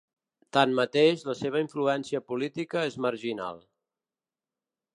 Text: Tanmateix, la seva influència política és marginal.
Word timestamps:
Tanmateix, 0.55 1.25
la 1.31 1.35
seva 1.41 1.61
influència 1.65 2.21
política 2.31 2.87
és 2.93 2.99
marginal. 3.07 3.61